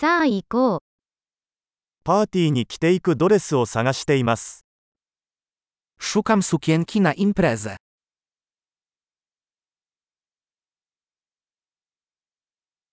[0.00, 0.78] さあ行こう。
[2.04, 4.64] パーティーに着ていくドレスを探しています。
[6.00, 7.76] Szukam sukienki na imprezę.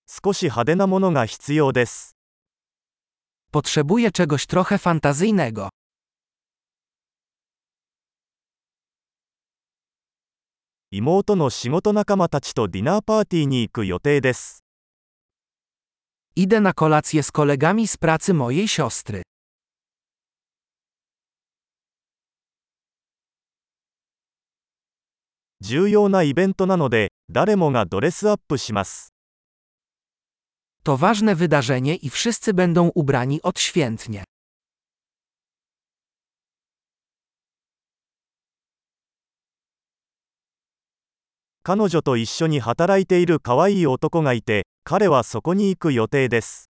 [0.05, 2.11] 少し派手なものが必要です。
[3.53, 5.69] Potrzebuję czegoś trochę fantazyjnego.
[10.91, 14.66] 妹の仕事仲間たちとディナーパーティーに行く予定です。
[16.36, 19.22] Idę na kolację z kolegami z pracy mojej siostry.
[25.60, 29.12] 重要なイベントなので、誰もがドレスアップします。
[30.84, 34.24] To ważne wydarzenie i wszyscy będą ubrani odświętnie.
[41.64, 46.71] 彼女と一緒に働いている可愛い男がいて、 彼はそこに行く予定です。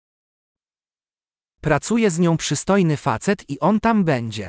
[1.63, 4.49] Pracuje z nią przystojny facet i on tam będzie.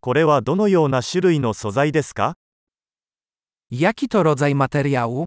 [0.00, 2.34] これはどのような種類の素材ですか
[3.70, 5.26] Jaki to rodzaj materiału?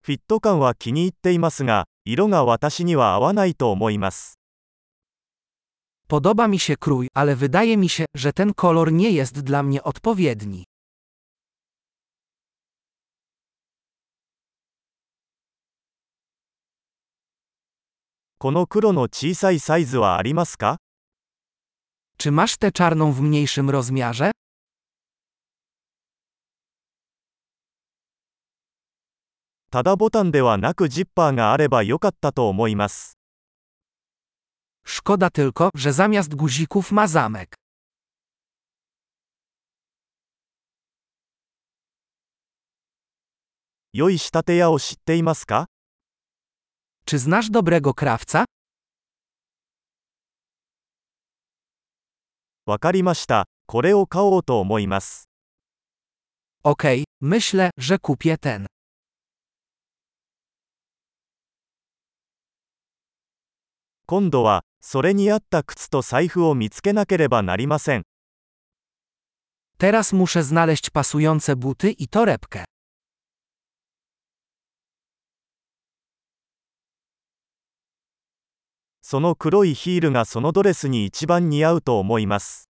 [0.00, 4.35] フィット感は気に入っていますが、色が私には合わないと思います。
[6.07, 10.65] Podoba mi się krój, ale wydaje mi się, że ten kolor nie jest dla mnie odpowiedni.
[18.41, 20.77] この黒の小さいサイズはありますか
[22.17, 24.31] Czy masz tę czarną w mniejszym rozmiarze?
[29.71, 33.14] ただボタンではなくジッパーがあればよかったと思います。
[35.05, 37.55] Szkoda tylko, że zamiast guzików ma zamek.
[43.93, 45.65] 良い仕立て屋を知っていますか
[47.05, 48.45] Czy znasz dobrego krawca?
[52.65, 53.47] わかりました。
[53.65, 55.27] これを買おうと思います。
[56.63, 58.67] Okej, myślę, że kupię ten.
[64.05, 68.03] 今度は、 それに合った靴と財布を見つけなければなりません。
[69.77, 72.65] Teraz muszę znaleźć pasujące buty i torebkę.
[79.01, 82.69] その黒いヒールがそのドレスに一番似合うと思います。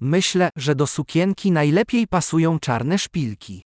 [0.00, 3.62] Myślę, że do sukienki najlepiej pasują czarne szpilki.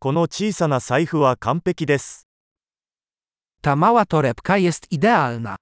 [0.00, 2.28] この小さな財布は完璧です。
[3.62, 5.56] Ta mała torebka jest idealna.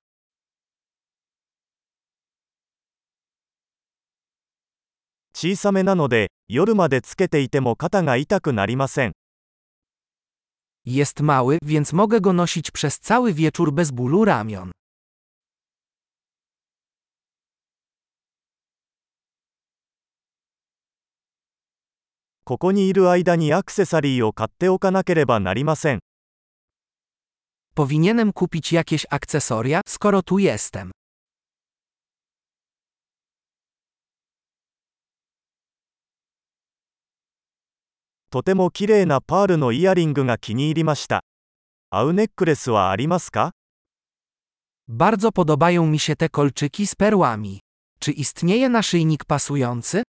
[5.33, 9.13] 小さめなので、夜までつけていても肩が痛くなりません。
[10.85, 14.71] Jest mały, więc mogę go nosić przez cały wieczór bez bólu ramion.
[22.46, 26.00] ここにいる間にアクセサリーを買っておかなければなりません。
[27.76, 30.92] Powinienem kupić jakieś akcesoria, skoro tu jestem.
[38.30, 41.24] とても綺麗なパールのイヤリングが気に入りました。
[41.90, 43.52] 合うネックレスはありますか
[44.88, 47.60] Bardzo podobają mi się te kolczyki z perłami.
[48.00, 50.04] Czy istnieje naszyjnik pasujący?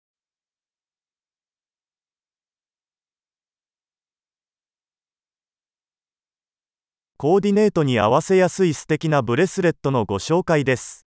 [7.17, 11.05] コーディネートに合わせやすい素敵なブレスレットのご紹介です。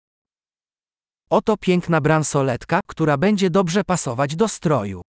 [1.31, 5.01] Oto piękna bransoletka, która będzie dobrze pasować do stroju.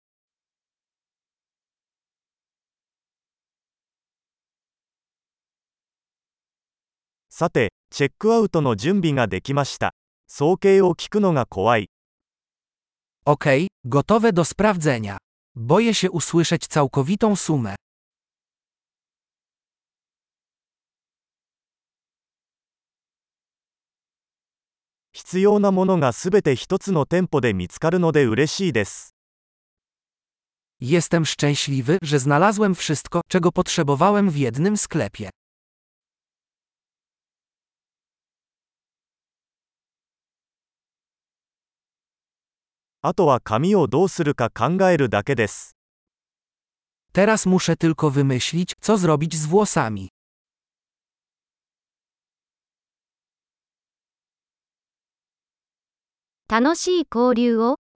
[7.30, 9.96] さて、チェックアウトの準備ができました。
[10.28, 11.90] 総計を聞くのが怖い。
[13.26, 15.18] Okej, gotowe do sprawdzenia.
[15.56, 17.76] Boję się usłyszeć całkowitą sumę.
[25.16, 29.14] 必要なものがすべて一つの店舗で見つかるので嬉しいです。
[30.82, 35.30] Jestem szczęśliwy, że znalazłem wszystko, czego potrzebowałem w jednym sklepie.
[43.04, 45.76] あとは髪をどうするか考えるだけです。
[47.14, 50.10] Teraz muszę tylko wymyślić, co zrobić z włosami.
[56.49, 57.81] 楽しい交流を。